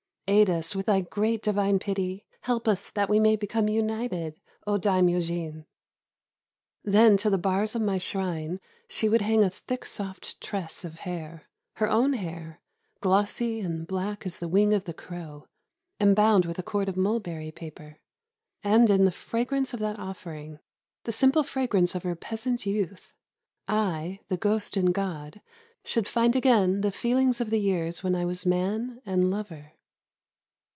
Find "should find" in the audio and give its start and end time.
25.83-26.37